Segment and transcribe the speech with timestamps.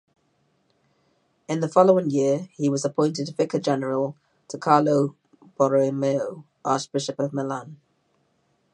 [1.47, 4.15] In the following year he was appointed vicar-general
[4.47, 5.15] to Carlo
[5.59, 7.79] Borromeo, archbishop of Milan.